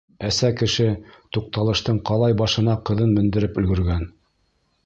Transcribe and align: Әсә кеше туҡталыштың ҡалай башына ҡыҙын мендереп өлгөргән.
Әсә 0.27 0.47
кеше 0.61 0.85
туҡталыштың 1.37 2.01
ҡалай 2.11 2.39
башына 2.41 2.77
ҡыҙын 2.91 3.15
мендереп 3.19 3.61
өлгөргән. 3.63 4.13